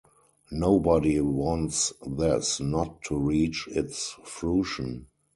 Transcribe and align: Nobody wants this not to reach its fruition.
Nobody 0.49 1.19
wants 1.21 1.93
this 2.03 2.59
not 2.59 3.03
to 3.03 3.19
reach 3.19 3.67
its 3.71 4.15
fruition. 4.23 5.05